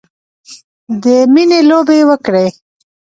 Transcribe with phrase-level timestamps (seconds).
[1.03, 2.47] د میینې لوبې وکړې